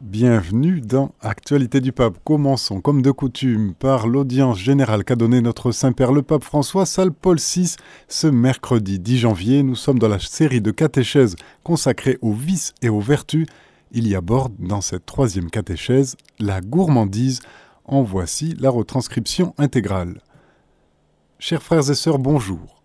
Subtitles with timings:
[0.00, 2.16] Bienvenue dans Actualité du Pape.
[2.24, 7.12] Commençons comme de coutume par l'audience générale qu'a donnée notre Saint-Père le Pape François Salle
[7.12, 7.76] Paul VI
[8.08, 9.62] ce mercredi 10 janvier.
[9.62, 13.46] Nous sommes dans la série de catéchèses consacrée aux vices et aux vertus.
[13.92, 17.40] Il y aborde dans cette troisième catéchèse la gourmandise.
[17.84, 20.22] En voici la retranscription intégrale.
[21.38, 22.79] Chers frères et sœurs, bonjour.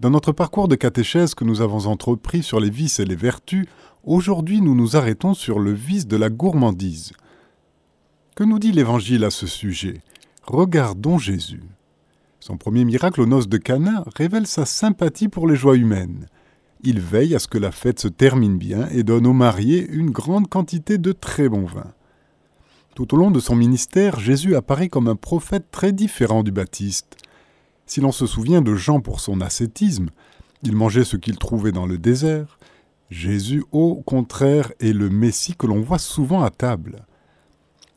[0.00, 3.66] Dans notre parcours de catéchèse que nous avons entrepris sur les vices et les vertus,
[4.04, 7.12] Aujourd'hui, nous nous arrêtons sur le vice de la gourmandise.
[8.36, 10.00] Que nous dit l'Évangile à ce sujet?
[10.44, 11.62] Regardons Jésus.
[12.40, 16.26] Son premier miracle aux noces de Cana révèle sa sympathie pour les joies humaines.
[16.84, 20.10] Il veille à ce que la fête se termine bien et donne aux mariés une
[20.10, 21.92] grande quantité de très bon vin.
[22.94, 27.16] Tout au long de son ministère, Jésus apparaît comme un prophète très différent du Baptiste.
[27.88, 30.10] Si l'on se souvient de Jean pour son ascétisme,
[30.62, 32.58] il mangeait ce qu'il trouvait dans le désert,
[33.10, 37.06] Jésus, au contraire, est le Messie que l'on voit souvent à table.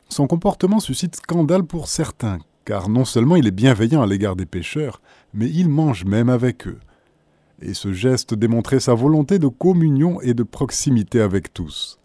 [0.08, 4.46] Son comportement suscite scandale pour certains, car non seulement il est bienveillant à l'égard des
[4.46, 5.02] pécheurs,
[5.34, 6.80] mais il mange même avec eux.
[7.60, 11.98] Et ce geste démontrait sa volonté de communion et de proximité avec tous.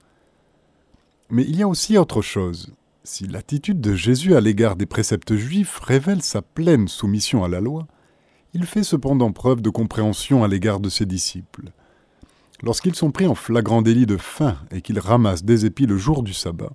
[1.29, 2.73] Mais il y a aussi autre chose.
[3.09, 7.61] Si l'attitude de Jésus à l'égard des préceptes juifs révèle sa pleine soumission à la
[7.61, 7.87] loi,
[8.53, 11.71] il fait cependant preuve de compréhension à l'égard de ses disciples.
[12.61, 16.21] Lorsqu'ils sont pris en flagrant délit de faim et qu'ils ramassent des épis le jour
[16.21, 16.73] du sabbat,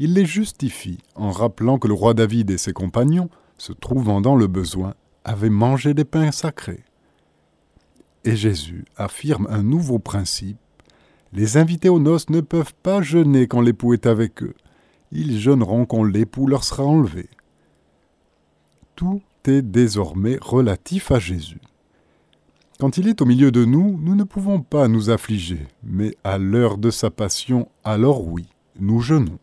[0.00, 4.34] il les justifie en rappelant que le roi David et ses compagnons, se trouvant dans
[4.34, 6.82] le besoin, avaient mangé des pains sacrés.
[8.24, 10.58] Et Jésus affirme un nouveau principe.
[11.32, 14.54] Les invités aux noces ne peuvent pas jeûner quand l'époux est avec eux.
[15.14, 17.28] Ils jeûneront quand l'époux leur sera enlevé.
[18.96, 21.60] Tout est désormais relatif à Jésus.
[22.80, 26.38] Quand il est au milieu de nous, nous ne pouvons pas nous affliger, mais à
[26.38, 28.48] l'heure de sa passion, alors oui,
[28.80, 29.38] nous jeûnons.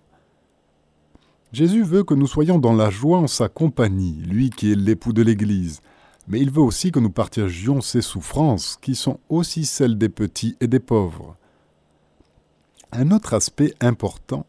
[1.54, 5.14] Jésus veut que nous soyons dans la joie en sa compagnie, lui qui est l'époux
[5.14, 5.82] de l'Église,
[6.28, 10.58] mais il veut aussi que nous partagions ses souffrances, qui sont aussi celles des petits
[10.60, 11.38] et des pauvres.
[12.92, 14.46] Un autre aspect important,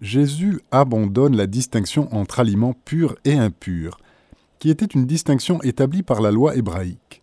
[0.00, 3.98] Jésus abandonne la distinction entre aliments purs et impurs,
[4.58, 7.20] qui était une distinction établie par la loi hébraïque.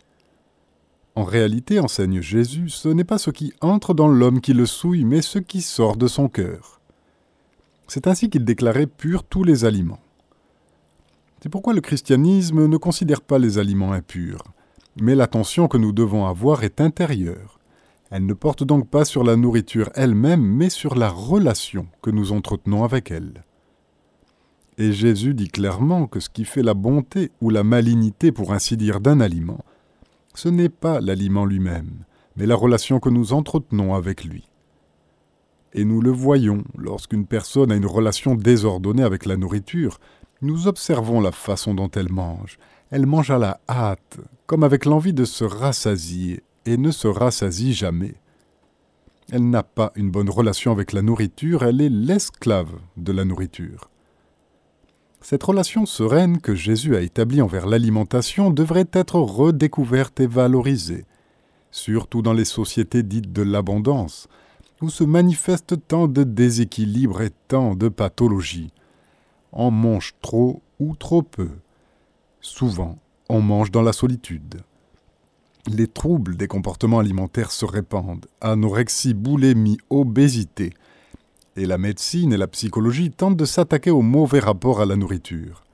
[1.16, 5.06] En réalité, enseigne Jésus, ce n'est pas ce qui entre dans l'homme qui le souille,
[5.06, 6.80] mais ce qui sort de son cœur.
[7.88, 10.02] C'est ainsi qu'il déclarait purs tous les aliments.
[11.42, 14.44] C'est pourquoi le christianisme ne considère pas les aliments impurs,
[15.02, 17.57] mais l'attention que nous devons avoir est intérieure.
[18.10, 22.32] Elle ne porte donc pas sur la nourriture elle-même, mais sur la relation que nous
[22.32, 23.44] entretenons avec elle.
[24.78, 28.78] Et Jésus dit clairement que ce qui fait la bonté ou la malignité, pour ainsi
[28.78, 29.66] dire, d'un aliment,
[30.36, 34.50] ce n'est pas l'aliment lui-même, mais la relation que nous entretenons avec lui.
[35.74, 40.00] Et nous le voyons lorsqu'une personne a une relation désordonnée avec la nourriture,
[40.42, 42.60] nous observons la façon dont elle mange.
[42.92, 47.74] Elle mange à la hâte, comme avec l'envie de se rassasier, et ne se rassasie
[47.74, 48.16] jamais.
[49.32, 53.90] Elle n'a pas une bonne relation avec la nourriture, elle est l'esclave de la nourriture.
[55.22, 61.06] Cette relation sereine que Jésus a établie envers l'alimentation devrait être redécouverte et valorisée,
[61.72, 64.28] surtout dans les sociétés dites de l'abondance,
[64.82, 68.72] où se manifestent tant de déséquilibres et tant de pathologies.
[69.52, 71.50] On mange trop ou trop peu.
[72.42, 74.62] Souvent, on mange dans la solitude.
[75.70, 80.72] Les troubles des comportements alimentaires se répandent, anorexie, boulimie, obésité,
[81.58, 85.66] et la médecine et la psychologie tentent de s'attaquer au mauvais rapport à la nourriture.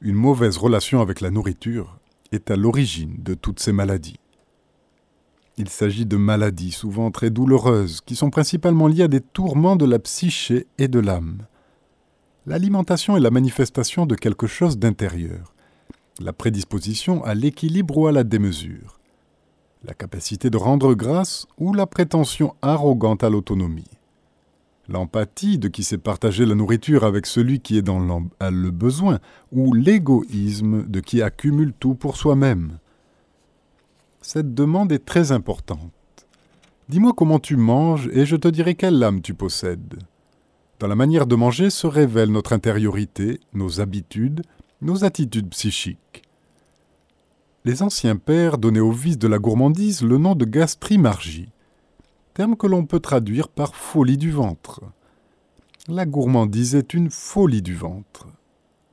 [0.00, 1.98] Une mauvaise relation avec la nourriture
[2.30, 4.20] est à l'origine de toutes ces maladies.
[5.56, 9.86] Il s'agit de maladies souvent très douloureuses qui sont principalement liées à des tourments de
[9.86, 11.46] la psyché et de l'âme.
[12.46, 15.52] L'alimentation est la manifestation de quelque chose d'intérieur,
[16.20, 18.97] la prédisposition à l'équilibre ou à la démesure,
[19.84, 23.98] la capacité de rendre grâce ou la prétention arrogante à l'autonomie
[24.88, 29.18] l'empathie de qui sait partager la nourriture avec celui qui est dans le besoin,
[29.52, 32.78] ou l'égoïsme de qui accumule tout pour soi-même.
[34.20, 35.92] Cette demande est très importante.
[36.88, 39.98] Dis-moi comment tu manges et je te dirai quelle âme tu possèdes.
[40.80, 44.42] Dans la manière de manger se révèle notre intériorité, nos habitudes,
[44.80, 46.22] nos attitudes psychiques.
[47.64, 51.50] Les anciens pères donnaient au vice de la gourmandise le nom de gastrimargie
[52.38, 54.80] terme que l'on peut traduire par folie du ventre.
[55.88, 58.28] La gourmandise est une folie du ventre.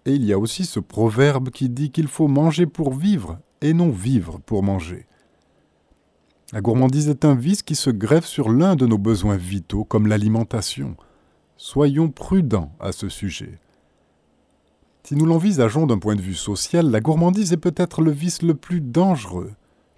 [0.08, 3.76] Et il y a aussi ce proverbe qui dit qu'il faut manger pour vivre et
[3.76, 5.06] non vivre pour manger.
[6.54, 10.08] La gourmandise est un vice qui se greffe sur l'un de nos besoins vitaux comme
[10.08, 10.98] l'alimentation.
[11.56, 13.60] Soyons prudents à ce sujet.
[15.08, 18.56] Si nous l'envisageons d'un point de vue social, la gourmandise est peut-être le vice le
[18.56, 19.52] plus dangereux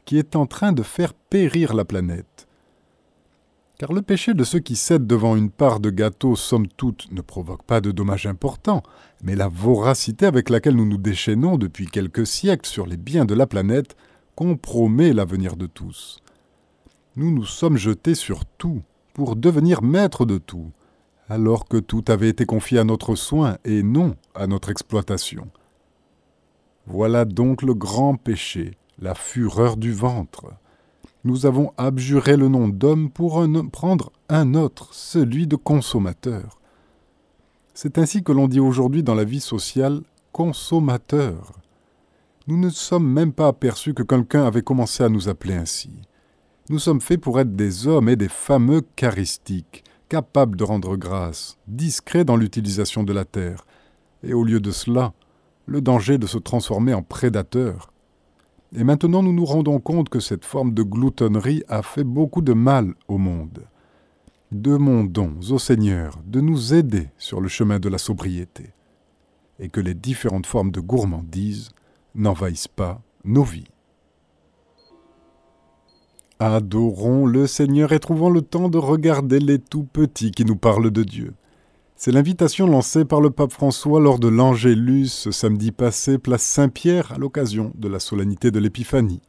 [0.04, 2.46] qui est en train de faire périr la planète.
[3.78, 7.22] Car le péché de ceux qui cèdent devant une part de gâteau, somme toute, ne
[7.22, 8.84] provoque pas de dommages importants,
[9.24, 13.34] mais la voracité avec laquelle nous nous déchaînons depuis quelques siècles sur les biens de
[13.34, 13.96] la planète
[14.36, 16.20] compromet l'avenir de tous.
[17.16, 18.82] Nous nous sommes jetés sur tout
[19.14, 20.74] pour devenir maîtres de tout
[21.30, 25.48] alors que tout avait été confié à notre soin et non à notre exploitation.
[26.86, 30.54] Voilà donc le grand péché, la fureur du ventre.
[31.24, 36.60] Nous avons abjuré le nom d'homme pour prendre un autre, celui de consommateur.
[37.74, 40.02] C'est ainsi que l'on dit aujourd'hui dans la vie sociale
[40.32, 41.52] consommateur.
[42.48, 45.90] Nous ne sommes même pas aperçus que quelqu'un avait commencé à nous appeler ainsi.
[46.70, 51.58] Nous sommes faits pour être des hommes et des fameux charistiques, capable de rendre grâce,
[51.68, 53.66] discret dans l'utilisation de la terre,
[54.24, 55.14] et au lieu de cela,
[55.66, 57.92] le danger de se transformer en prédateur.
[58.76, 62.54] Et maintenant nous nous rendons compte que cette forme de gloutonnerie a fait beaucoup de
[62.54, 63.66] mal au monde.
[64.52, 68.74] Demandons au Seigneur de nous aider sur le chemin de la sobriété,
[69.60, 71.70] et que les différentes formes de gourmandise
[72.16, 73.68] n'envahissent pas nos vies.
[76.40, 80.92] Adorons le Seigneur et trouvons le temps de regarder les tout petits qui nous parlent
[80.92, 81.34] de Dieu.
[81.96, 87.12] C'est l'invitation lancée par le pape François lors de l'Angélus ce samedi passé, place Saint-Pierre,
[87.12, 89.24] à l'occasion de la solennité de l'Épiphanie.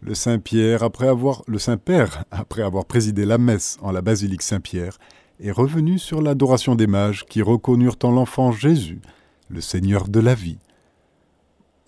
[0.00, 4.98] Le Saint-Pierre, après avoir, le Saint-Père, après avoir présidé la messe en la basilique Saint-Pierre,
[5.40, 9.00] est revenu sur l'adoration des mages qui reconnurent en l'enfant Jésus,
[9.48, 10.58] le Seigneur de la vie.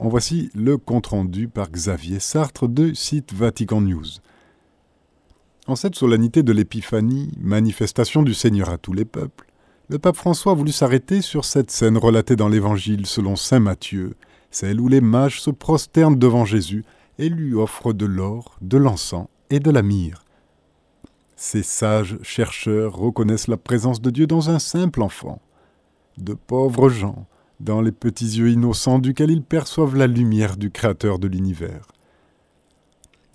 [0.01, 4.07] En voici le compte-rendu par Xavier Sartre de site Vatican News.
[5.69, 9.47] En cette solennité de l'Épiphanie, manifestation du Seigneur à tous les peuples,
[9.89, 14.15] le pape François a voulu s'arrêter sur cette scène relatée dans l'Évangile selon saint Matthieu,
[14.53, 16.85] celle où les mages se prosternent devant Jésus
[17.19, 20.23] et lui offrent de l'or, de l'encens et de la myrrhe.
[21.35, 25.43] Ces sages chercheurs reconnaissent la présence de Dieu dans un simple enfant,
[26.17, 27.27] de pauvres gens,
[27.59, 31.89] dans les petits yeux innocents duquel ils perçoivent la lumière du Créateur de l'univers.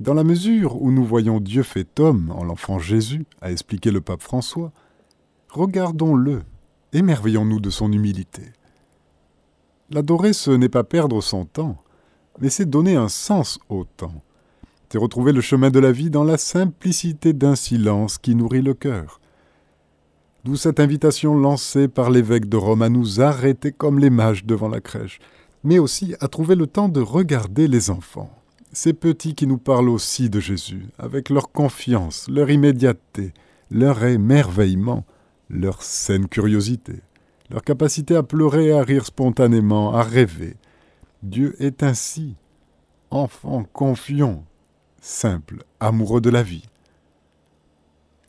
[0.01, 4.01] Dans la mesure où nous voyons Dieu fait homme en l'enfant Jésus, a expliqué le
[4.01, 4.71] pape François,
[5.49, 6.41] regardons-le,
[6.91, 8.41] émerveillons-nous de son humilité.
[9.91, 11.77] L'adorer, ce n'est pas perdre son temps,
[12.39, 14.23] mais c'est donner un sens au temps.
[14.89, 18.73] C'est retrouver le chemin de la vie dans la simplicité d'un silence qui nourrit le
[18.73, 19.21] cœur.
[20.45, 24.67] D'où cette invitation lancée par l'évêque de Rome à nous arrêter comme les mages devant
[24.67, 25.19] la crèche,
[25.63, 28.35] mais aussi à trouver le temps de regarder les enfants
[28.73, 33.33] ces petits qui nous parlent aussi de Jésus, avec leur confiance, leur immédiateté,
[33.69, 35.05] leur émerveillement,
[35.49, 37.01] leur saine curiosité,
[37.49, 40.55] leur capacité à pleurer à rire spontanément, à rêver.
[41.23, 42.35] Dieu est ainsi,
[43.09, 44.45] enfant confiant,
[45.01, 46.65] simple, amoureux de la vie.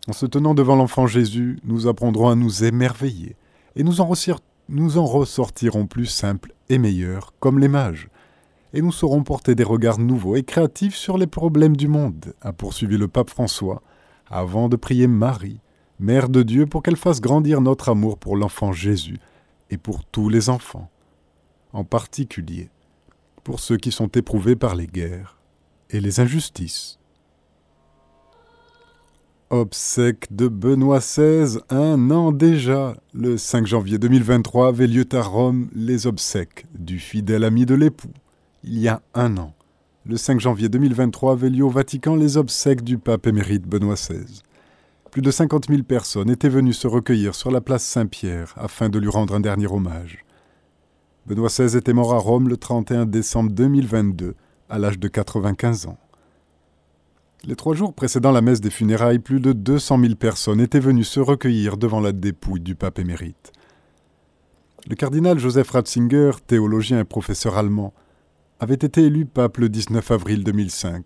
[0.08, 3.36] En se tenant devant l'enfant Jésus, nous apprendrons à nous émerveiller,
[3.76, 4.12] et nous en,
[4.68, 8.08] nous en ressortirons plus simples et meilleurs, comme les mages
[8.74, 12.52] et nous saurons porter des regards nouveaux et créatifs sur les problèmes du monde, a
[12.52, 13.82] poursuivi le pape François,
[14.28, 15.60] avant de prier Marie,
[15.98, 19.18] Mère de Dieu, pour qu'elle fasse grandir notre amour pour l'enfant Jésus
[19.70, 20.90] et pour tous les enfants,
[21.72, 22.70] en particulier
[23.44, 25.38] pour ceux qui sont éprouvés par les guerres
[25.90, 26.98] et les injustices.
[29.50, 32.94] Obsèque de Benoît XVI, un an déjà.
[33.12, 38.12] Le 5 janvier 2023 avait lieu à Rome les obsèques du fidèle ami de l'époux
[38.64, 39.54] il y a un an.
[40.04, 44.42] Le 5 janvier 2023 avaient lieu au Vatican les obsèques du pape émérite Benoît XVI.
[45.10, 48.98] Plus de 50 000 personnes étaient venues se recueillir sur la place Saint-Pierre afin de
[48.98, 50.24] lui rendre un dernier hommage.
[51.26, 54.34] Benoît XVI était mort à Rome le 31 décembre 2022,
[54.68, 55.98] à l'âge de 95 ans.
[57.44, 61.04] Les trois jours précédant la messe des funérailles, plus de 200 000 personnes étaient venues
[61.04, 63.52] se recueillir devant la dépouille du pape émérite.
[64.88, 67.92] Le cardinal Joseph Ratzinger, théologien et professeur allemand,
[68.62, 71.04] avait été élu pape le 19 avril 2005.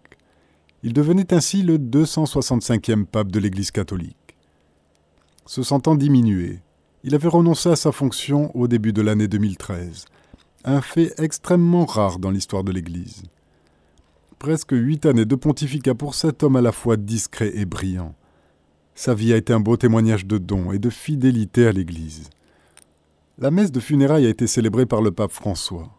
[0.83, 4.37] Il devenait ainsi le 265e pape de l'Église catholique.
[5.47, 6.61] Se sentant diminué,
[7.03, 10.05] il avait renoncé à sa fonction au début de l'année 2013,
[10.67, 13.23] un fait extrêmement rare dans l'histoire de l'Église.
[14.39, 18.15] Presque huit années de pontificat pour cet homme à la fois discret et brillant.
[18.95, 22.29] Sa vie a été un beau témoignage de don et de fidélité à l'Église.
[23.39, 25.97] La messe de funérailles a été célébrée par le pape François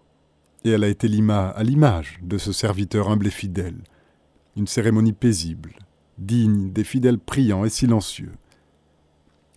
[0.63, 3.77] et elle a été à l'image de ce serviteur humble et fidèle.
[4.55, 5.73] Une cérémonie paisible,
[6.17, 8.31] digne des fidèles priants et silencieux.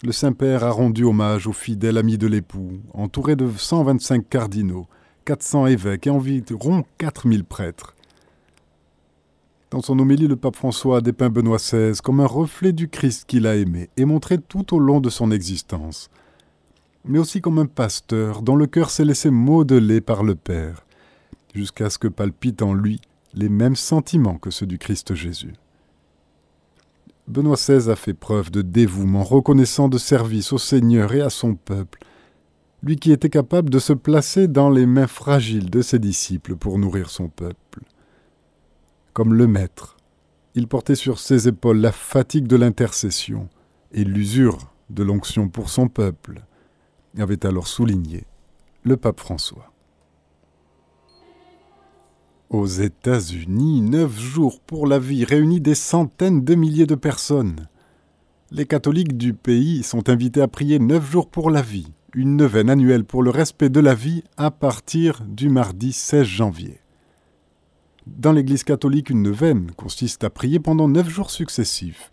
[0.03, 4.87] le Saint-Père a rendu hommage au fidèle ami de l'époux, entouré de 125 cardinaux,
[5.25, 7.95] 400 évêques et environ 4000 prêtres.
[9.71, 13.25] Dans son homélie, le pape François a dépeint Benoît XVI comme un reflet du Christ
[13.27, 16.11] qu'il a aimé et montré tout au long de son existence,
[17.05, 20.85] mais aussi comme un pasteur dont le cœur s'est laissé modeler par le Père,
[21.55, 23.01] jusqu'à ce que palpitent en lui
[23.35, 25.55] les mêmes sentiments que ceux du Christ Jésus.
[27.29, 31.55] Benoît XVI a fait preuve de dévouement reconnaissant de service au Seigneur et à son
[31.55, 32.01] peuple,
[32.83, 36.79] lui qui était capable de se placer dans les mains fragiles de ses disciples pour
[36.79, 37.83] nourrir son peuple.
[39.13, 39.97] Comme le Maître,
[40.55, 43.49] il portait sur ses épaules la fatigue de l'intercession
[43.93, 46.43] et l'usure de l'onction pour son peuple,
[47.19, 48.25] avait alors souligné
[48.83, 49.73] le pape François.
[52.51, 57.69] Aux États-Unis, neuf jours pour la vie réunit des centaines de milliers de personnes.
[58.51, 62.69] Les catholiques du pays sont invités à prier neuf jours pour la vie, une neuvaine
[62.69, 66.81] annuelle pour le respect de la vie à partir du mardi 16 janvier.
[68.09, 72.11] Dans l'Église catholique, une neuvaine consiste à prier pendant neuf jours successifs.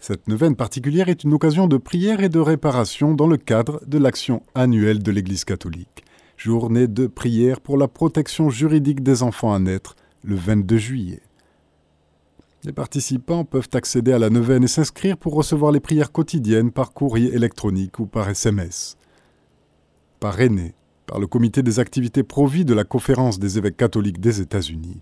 [0.00, 3.98] Cette neuvaine particulière est une occasion de prière et de réparation dans le cadre de
[3.98, 6.04] l'action annuelle de l'Église catholique
[6.38, 11.20] journée de prière pour la protection juridique des enfants à naître, le 22 juillet.
[12.64, 16.92] Les participants peuvent accéder à la neuvaine et s'inscrire pour recevoir les prières quotidiennes par
[16.92, 18.96] courrier électronique ou par SMS.
[20.20, 20.74] Parrainé
[21.06, 25.00] par le comité des activités provis de la Conférence des évêques catholiques des États-Unis.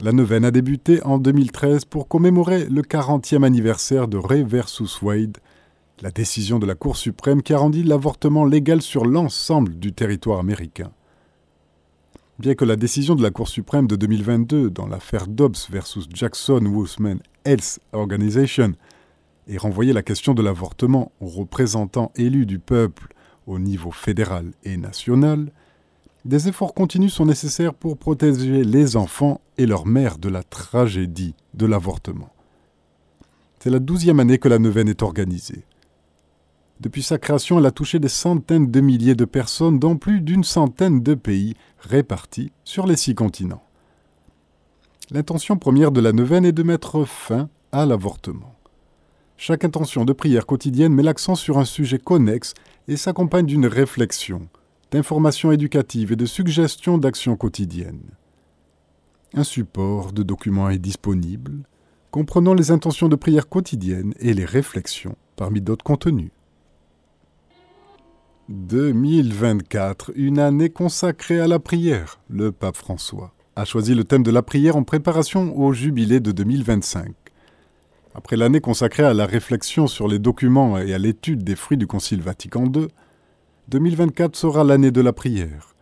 [0.00, 5.38] La neuvaine a débuté en 2013 pour commémorer le 40e anniversaire de Ray versus Wade,
[6.00, 10.38] la décision de la Cour suprême qui a rendu l'avortement légal sur l'ensemble du territoire
[10.38, 10.90] américain.
[12.38, 16.66] Bien que la décision de la Cour suprême de 2022 dans l'affaire Dobbs versus Jackson
[16.66, 18.72] Women's Health Organization
[19.46, 23.14] ait renvoyé la question de l'avortement aux représentants élus du peuple
[23.46, 25.52] au niveau fédéral et national,
[26.24, 31.34] des efforts continus sont nécessaires pour protéger les enfants et leurs mères de la tragédie
[31.52, 32.30] de l'avortement.
[33.60, 35.64] C'est la douzième année que la neuvaine est organisée.
[36.80, 40.44] Depuis sa création, elle a touché des centaines de milliers de personnes dans plus d'une
[40.44, 43.62] centaine de pays répartis sur les six continents.
[45.10, 48.54] L'intention première de la neuvaine est de mettre fin à l'avortement.
[49.36, 52.54] Chaque intention de prière quotidienne met l'accent sur un sujet connexe
[52.88, 54.48] et s'accompagne d'une réflexion,
[54.90, 58.10] d'informations éducatives et de suggestions d'actions quotidiennes.
[59.34, 61.64] Un support de documents est disponible,
[62.10, 66.30] comprenant les intentions de prière quotidienne et les réflexions parmi d'autres contenus.
[68.50, 72.20] 2024, une année consacrée à la prière.
[72.28, 76.30] Le pape François a choisi le thème de la prière en préparation au jubilé de
[76.30, 77.14] 2025.
[78.14, 81.86] Après l'année consacrée à la réflexion sur les documents et à l'étude des fruits du
[81.86, 82.88] Concile Vatican II,
[83.68, 85.74] 2024 sera l'année de la prière.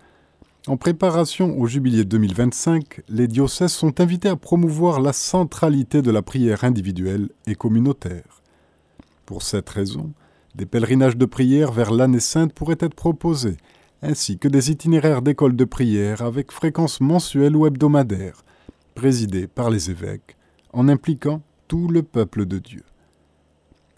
[0.68, 6.22] En préparation au jubilé 2025, les diocèses sont invités à promouvoir la centralité de la
[6.22, 8.42] prière individuelle et communautaire.
[9.26, 10.12] Pour cette raison,
[10.54, 13.56] des pèlerinages de prière vers l'année sainte pourraient être proposés,
[14.02, 18.44] ainsi que des itinéraires d'écoles de prière avec fréquence mensuelle ou hebdomadaire,
[18.94, 20.36] présidés par les évêques,
[20.72, 22.82] en impliquant tout le peuple de Dieu.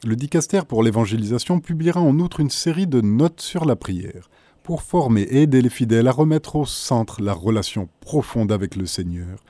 [0.05, 4.29] Le dicaster pour l'évangélisation publiera en outre une série de notes sur la prière,
[4.63, 8.87] pour former et aider les fidèles à remettre au centre la relation profonde avec le
[8.87, 9.45] Seigneur,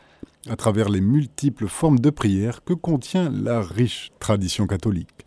[0.48, 5.23] à travers les multiples formes de prière que contient la riche tradition catholique.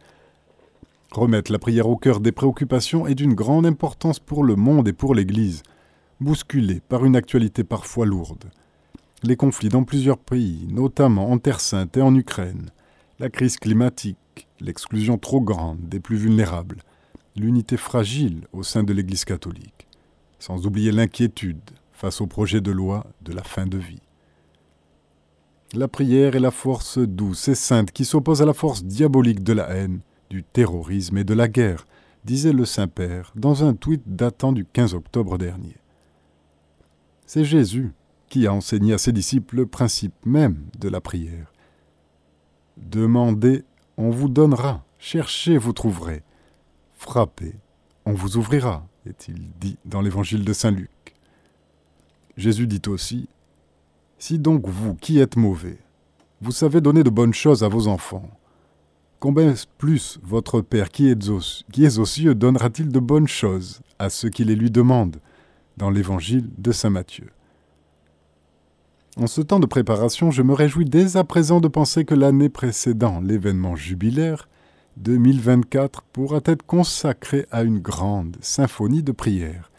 [1.12, 4.94] Remettre la prière au cœur des préoccupations est d'une grande importance pour le monde et
[4.94, 5.64] pour l'Église,
[6.20, 8.46] bousculée par une actualité parfois lourde.
[9.24, 12.70] Les conflits dans plusieurs pays, notamment en Terre sainte et en Ukraine,
[13.20, 16.84] la crise climatique, l'exclusion trop grande des plus vulnérables,
[17.36, 19.88] l'unité fragile au sein de l'Église catholique,
[20.40, 24.02] sans oublier l'inquiétude face au projet de loi de la fin de vie.
[25.74, 29.54] La prière est la force douce et sainte qui s'oppose à la force diabolique de
[29.54, 31.86] la haine, du terrorisme et de la guerre,
[32.26, 35.78] disait le Saint-Père dans un tweet datant du 15 octobre dernier.
[37.26, 37.94] C'est Jésus
[38.30, 41.54] qui a enseigné à ses disciples le principe même de la prière.
[42.78, 43.64] Demandez,
[43.98, 46.24] on vous donnera, cherchez, vous trouverez,
[46.94, 47.56] frappez,
[48.06, 50.90] on vous ouvrira, est-il dit dans l'évangile de Saint Luc.
[52.36, 53.30] Jésus dit aussi,
[54.20, 55.80] Si donc vous qui êtes mauvais,
[56.42, 58.30] vous savez donner de bonnes choses à vos enfants,
[59.20, 64.46] Combien plus votre Père qui est aux, cieux donnera-t-il de bonnes choses à ceux qui
[64.46, 65.18] les lui demandent
[65.76, 67.32] dans l'évangile de Saint Matthieu
[69.20, 72.50] En ce temps de préparation, je me réjouis dès à présent de penser que l'année
[72.50, 74.48] précédant l'événement jubilaire,
[74.98, 79.72] 2024 pourra être consacrée à une grande symphonie de prière.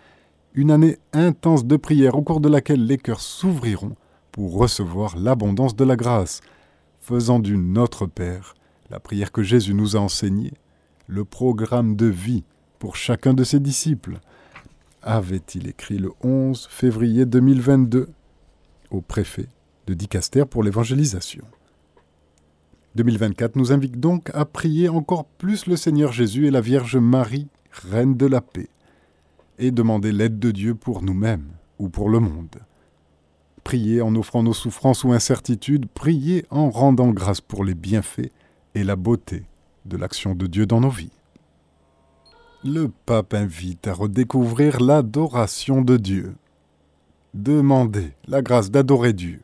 [0.55, 3.95] Une année intense de prière au cours de laquelle les cœurs s'ouvriront
[4.33, 6.41] pour recevoir l'abondance de la grâce,
[6.99, 8.57] faisant du Notre Père
[8.91, 10.55] la prière que Jésus nous a enseignée,
[11.07, 12.45] le programme de vie
[12.79, 14.19] pour chacun de ses disciples,
[15.03, 18.09] avait-il écrit le 11 février 2022
[18.91, 19.49] au préfet
[19.87, 21.45] de Dicaster pour l'évangélisation.
[22.95, 27.49] 2024 nous invite donc à prier encore plus le Seigneur Jésus et la Vierge Marie,
[27.71, 28.69] Reine de la paix,
[29.59, 32.57] et demander l'aide de Dieu pour nous-mêmes ou pour le monde.
[33.63, 38.33] Prier en offrant nos souffrances ou incertitudes, prier en rendant grâce pour les bienfaits
[38.75, 39.45] et la beauté
[39.85, 41.13] de l'action de Dieu dans nos vies.
[42.65, 46.35] Le pape invite à redécouvrir l'adoration de Dieu.
[47.35, 49.41] Demandez la grâce d'adorer Dieu,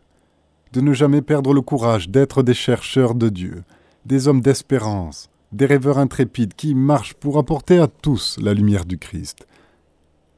[0.73, 3.63] de ne jamais perdre le courage d'être des chercheurs de Dieu,
[4.05, 8.99] des hommes d'espérance, des rêveurs intrépides qui marchent pour apporter à tous la lumière du
[8.99, 9.47] Christ.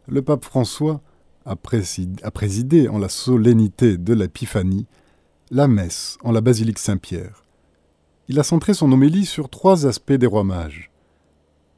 [0.07, 1.00] Le pape François
[1.47, 4.87] a, présidé en la solennité de l'Épiphanie
[5.50, 7.46] la messe en la basilique Saint-Pierre.
[8.28, 10.90] Il a centré son homélie sur trois aspects des rois mages.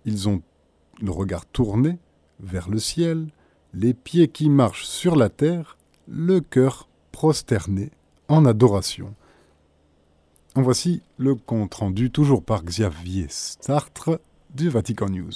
[0.05, 0.43] Ils ont
[1.01, 1.99] le regard tourné
[2.41, 3.29] vers le ciel,
[3.75, 5.77] les pieds qui marchent sur la terre,
[6.07, 7.91] le cœur prosterné
[8.29, 9.15] en adoration.
[10.55, 14.19] En voici le compte rendu toujours par Xavier Sartre
[14.55, 15.33] du Vatican News.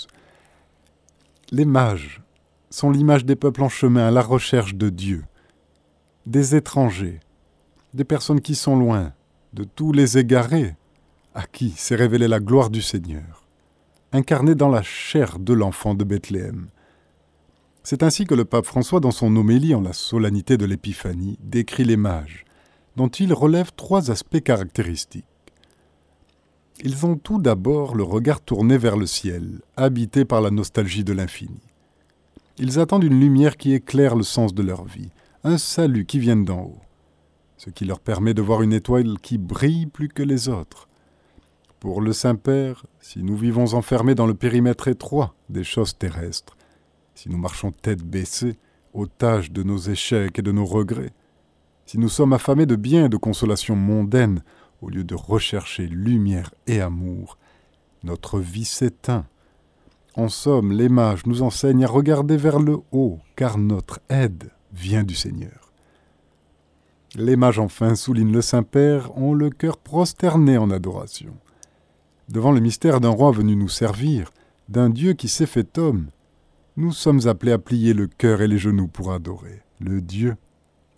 [1.50, 2.22] Les mages
[2.70, 5.24] sont l'image des peuples en chemin à la recherche de Dieu,
[6.24, 7.20] des étrangers,
[7.92, 9.12] des personnes qui sont loin,
[9.52, 10.76] de tous les égarés,
[11.34, 13.44] à qui s'est révélée la gloire du Seigneur,
[14.12, 16.68] incarnée dans la chair de l'enfant de Bethléem.
[17.82, 21.84] C'est ainsi que le pape François, dans son homélie en la solennité de l'Épiphanie, décrit
[21.84, 22.44] les mages,
[22.96, 25.24] dont il relève trois aspects caractéristiques.
[26.84, 31.12] Ils ont tout d'abord le regard tourné vers le ciel, habité par la nostalgie de
[31.12, 31.60] l'infini.
[32.58, 35.10] Ils attendent une lumière qui éclaire le sens de leur vie,
[35.44, 36.82] un salut qui vient d'en haut,
[37.56, 40.88] ce qui leur permet de voir une étoile qui brille plus que les autres,
[41.82, 46.56] pour le Saint-Père, si nous vivons enfermés dans le périmètre étroit des choses terrestres,
[47.16, 48.56] si nous marchons tête baissée,
[48.94, 51.12] otages de nos échecs et de nos regrets,
[51.84, 54.44] si nous sommes affamés de biens et de consolations mondaines,
[54.80, 57.36] au lieu de rechercher lumière et amour,
[58.04, 59.26] notre vie s'éteint.
[60.14, 65.02] En somme, les mages nous enseignent à regarder vers le haut, car notre aide vient
[65.02, 65.72] du Seigneur.
[67.16, 71.34] Les mages enfin, souligne le Saint-Père, ont le cœur prosterné en adoration
[72.32, 74.30] devant le mystère d'un roi venu nous servir,
[74.70, 76.06] d'un Dieu qui s'est fait homme,
[76.78, 80.36] nous sommes appelés à plier le cœur et les genoux pour adorer le Dieu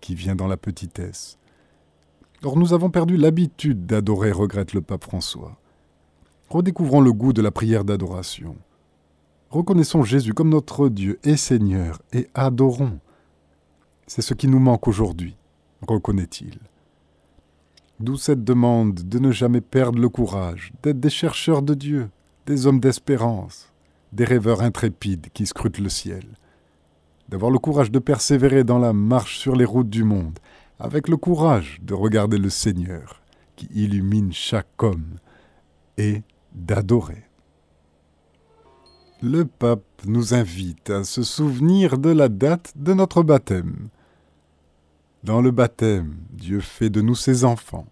[0.00, 1.36] qui vient dans la petitesse.
[2.44, 5.58] Or nous avons perdu l'habitude d'adorer, regrette le pape François.
[6.50, 8.56] Redécouvrons le goût de la prière d'adoration.
[9.50, 13.00] Reconnaissons Jésus comme notre Dieu et Seigneur et adorons.
[14.06, 15.34] C'est ce qui nous manque aujourd'hui,
[15.82, 16.60] reconnaît-il.
[18.00, 22.11] D'où cette demande de ne jamais perdre le courage, d'être des chercheurs de Dieu,
[22.46, 23.72] des hommes d'espérance,
[24.12, 26.24] des rêveurs intrépides qui scrutent le ciel,
[27.28, 30.38] d'avoir le courage de persévérer dans la marche sur les routes du monde,
[30.78, 33.22] avec le courage de regarder le Seigneur
[33.57, 35.18] qui illumine chaque homme,
[35.96, 37.24] et d'adorer.
[39.22, 43.88] Le pape nous invite à se souvenir de la date de notre baptême.
[45.24, 47.87] Dans le baptême, Dieu fait de nous ses enfants.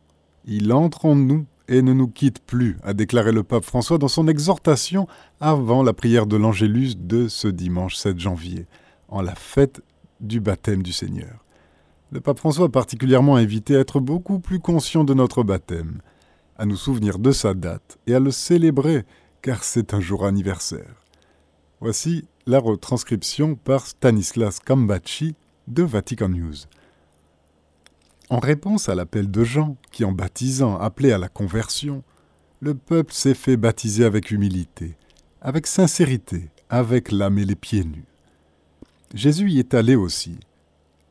[0.45, 4.07] Il entre en nous et ne nous quitte plus, a déclaré le pape François dans
[4.09, 5.09] son exhortation
[5.41, 8.67] avant la prière de l'Angélus de ce dimanche 7 janvier,
[9.09, 9.81] en la fête
[10.21, 11.43] du baptême du Seigneur.
[12.11, 16.03] Le pape François a particulièrement invité à être beaucoup plus conscient de notre baptême,
[16.59, 19.07] à nous souvenir de sa date et à le célébrer,
[19.41, 21.03] car c'est un jour anniversaire.
[21.81, 25.35] Voici la retranscription par Stanislas Cambachi
[25.67, 26.67] de Vatican News.
[28.33, 32.03] En réponse à l'appel de Jean, qui en baptisant appelait à la conversion,
[32.61, 34.97] le peuple s'est fait baptiser avec humilité,
[35.43, 38.07] avec sincérité, avec l'âme et les pieds nus.
[39.13, 40.41] Jésus y est allé aussi,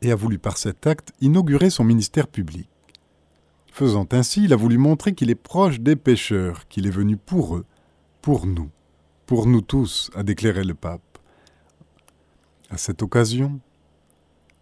[0.02, 2.68] et a voulu par cet acte inaugurer son ministère public.
[3.72, 7.56] Faisant ainsi, il a voulu montrer qu'il est proche des pécheurs, qu'il est venu pour
[7.56, 7.66] eux,
[8.24, 8.72] pour nous,
[9.28, 11.20] pour nous tous, a déclaré le pape.
[12.72, 13.60] À cette occasion,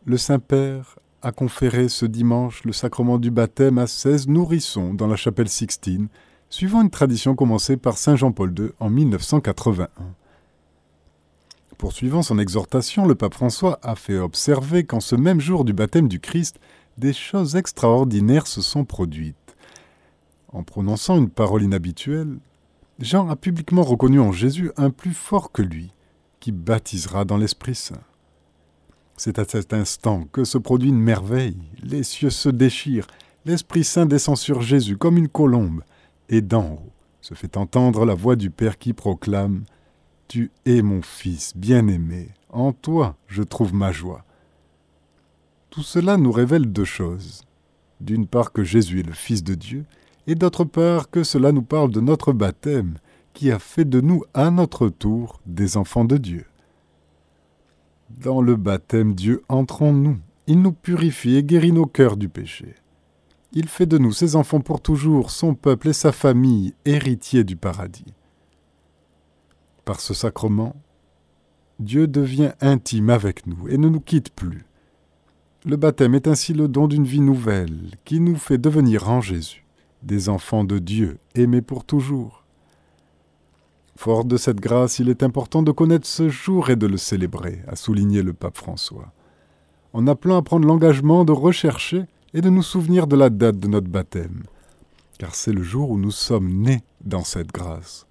[0.03, 5.15] le Saint-Père a conféré ce dimanche le sacrement du baptême à 16 nourrissons dans la
[5.15, 6.07] chapelle Sixtine,
[6.49, 9.89] suivant une tradition commencée par Saint Jean-Paul II en 1981.
[11.77, 16.07] Poursuivant son exhortation, le pape François a fait observer qu'en ce même jour du baptême
[16.07, 16.59] du Christ,
[16.97, 19.35] des choses extraordinaires se sont produites.
[20.51, 22.39] En prononçant une parole inhabituelle,
[22.99, 25.93] Jean a publiquement reconnu en Jésus un plus fort que lui,
[26.39, 28.01] qui baptisera dans l'Esprit Saint.
[29.19, 33.07] C'est à cet instant que se produit une merveille, les cieux se déchirent,
[33.43, 35.83] l'Esprit Saint descend sur Jésus comme une colombe,
[36.29, 39.65] et d'en haut se fait entendre la voix du Père qui proclame
[40.29, 44.23] Tu es mon Fils bien-aimé, en toi je trouve ma joie.
[45.69, 47.41] Tout cela nous révèle deux choses.
[47.99, 49.83] D'une part que Jésus est le Fils de Dieu,
[50.27, 52.97] et d'autre part que cela nous parle de notre baptême,
[53.33, 56.45] qui a fait de nous à notre tour des enfants de Dieu.
[58.09, 60.17] Dans le baptême, Dieu entre en nous,
[60.47, 62.75] il nous purifie et guérit nos cœurs du péché.
[63.53, 67.55] Il fait de nous ses enfants pour toujours, son peuple et sa famille, héritiers du
[67.55, 68.13] paradis.
[69.85, 70.75] Par ce sacrement,
[71.79, 74.65] Dieu devient intime avec nous et ne nous quitte plus.
[75.65, 79.65] Le baptême est ainsi le don d'une vie nouvelle qui nous fait devenir en Jésus
[80.03, 82.38] des enfants de Dieu aimés pour toujours.
[83.99, 87.59] Fort de cette grâce, il est important de connaître ce jour et de le célébrer,
[87.67, 89.11] a souligné le pape François,
[89.91, 93.67] en appelant à prendre l'engagement de rechercher et de nous souvenir de la date de
[93.67, 94.43] notre baptême,
[95.17, 98.07] car c'est le jour où nous sommes nés dans cette grâce.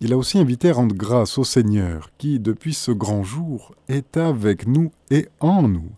[0.00, 4.16] Il a aussi invité à rendre grâce au Seigneur, qui, depuis ce grand jour, est
[4.16, 5.92] avec nous et en nous.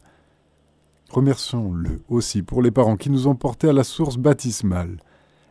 [1.08, 4.98] Remercions-le aussi pour les parents qui nous ont portés à la source baptismale,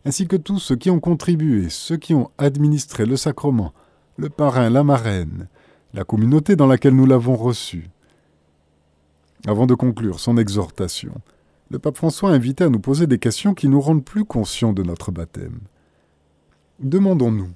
[0.05, 3.73] ainsi que tous ceux qui ont contribué, ceux qui ont administré le sacrement,
[4.17, 5.47] le parrain, la marraine,
[5.93, 7.89] la communauté dans laquelle nous l'avons reçu.
[9.47, 11.13] Avant de conclure son exhortation,
[11.69, 14.73] le pape François a invité à nous poser des questions qui nous rendent plus conscients
[14.73, 15.59] de notre baptême.
[16.79, 17.51] Demandons-nous,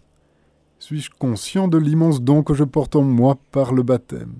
[0.79, 4.35] suis-je conscient de l'immense don que je porte en moi par le baptême?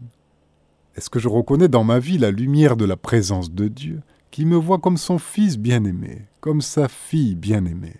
[0.95, 4.45] Est-ce que je reconnais dans ma vie la lumière de la présence de Dieu, qui
[4.45, 7.97] me voit comme son Fils bien-aimé, comme sa fille bien-aimée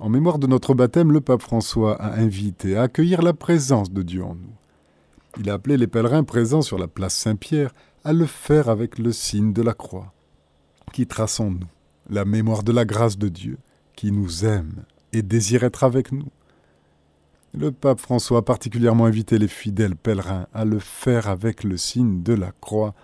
[0.00, 4.02] En mémoire de notre baptême, le pape François a invité à accueillir la présence de
[4.02, 4.54] Dieu en nous.
[5.38, 9.12] Il a appelé les pèlerins présents sur la place Saint-Pierre à le faire avec le
[9.12, 10.12] signe de la croix,
[10.92, 11.66] qui trace en nous
[12.10, 13.58] la mémoire de la grâce de Dieu,
[13.96, 16.28] qui nous aime et désire être avec nous.
[17.56, 22.22] Le pape François a particulièrement invité les fidèles pèlerins à le faire avec le signe
[22.22, 22.94] de la croix,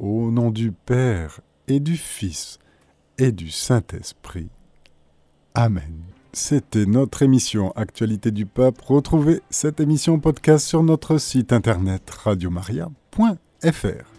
[0.00, 2.58] au nom du Père et du Fils
[3.18, 4.48] et du Saint-Esprit.
[5.54, 6.02] Amen.
[6.32, 8.80] C'était notre émission Actualité du Pape.
[8.80, 14.09] Retrouvez cette émission podcast sur notre site internet radiomaria.fr.